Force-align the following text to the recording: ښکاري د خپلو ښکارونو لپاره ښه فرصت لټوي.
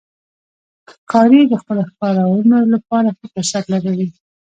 ښکاري 0.91 1.41
د 1.47 1.53
خپلو 1.61 1.81
ښکارونو 1.89 2.57
لپاره 2.73 3.09
ښه 3.17 3.25
فرصت 3.33 3.63
لټوي. 3.71 4.07